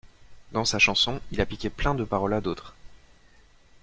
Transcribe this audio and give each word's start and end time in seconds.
Dans 0.51 0.65
sa 0.65 0.79
chanson 0.79 1.21
il 1.31 1.41
a 1.41 1.45
piqué 1.45 1.69
plein 1.69 1.93
de 1.93 2.03
paroles 2.03 2.33
à 2.33 2.41
d'autres. 2.41 2.73